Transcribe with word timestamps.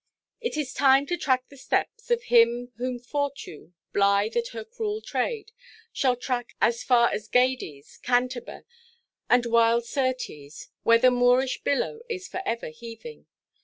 It 0.39 0.57
is 0.57 0.73
time 0.73 1.05
to 1.05 1.15
track 1.15 1.49
the 1.49 1.57
steps 1.57 2.09
of 2.09 2.23
him 2.23 2.71
whom 2.77 2.97
Fortune, 2.97 3.75
blithe 3.93 4.35
at 4.35 4.47
her 4.47 4.63
cruel 4.63 4.99
trade, 4.99 5.51
shall 5.93 6.15
track 6.15 6.55
as 6.59 6.81
far 6.83 7.11
as 7.11 7.27
Gades, 7.27 7.99
Cantaber, 8.01 8.63
and 9.29 9.45
wild 9.45 9.85
Syrtes, 9.85 10.69
where 10.81 10.97
the 10.97 11.11
Moorish 11.11 11.61
billow 11.61 11.99
is 12.09 12.27
for 12.27 12.41
ever 12.47 12.69
heaving. 12.69 13.27